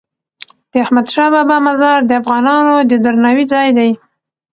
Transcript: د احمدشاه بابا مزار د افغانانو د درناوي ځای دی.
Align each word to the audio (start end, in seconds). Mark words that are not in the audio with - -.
د 0.71 0.73
احمدشاه 0.83 1.29
بابا 1.35 1.57
مزار 1.67 1.99
د 2.05 2.11
افغانانو 2.21 2.75
د 2.89 2.91
درناوي 3.05 3.45
ځای 3.53 3.69
دی. 3.77 3.89